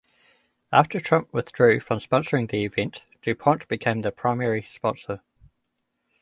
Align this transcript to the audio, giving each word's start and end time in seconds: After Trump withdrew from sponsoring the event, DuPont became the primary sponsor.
After 0.71 0.99
Trump 0.99 1.31
withdrew 1.31 1.79
from 1.79 1.99
sponsoring 1.99 2.49
the 2.49 2.65
event, 2.65 3.03
DuPont 3.21 3.67
became 3.67 4.01
the 4.01 4.11
primary 4.11 4.63
sponsor. 4.63 5.21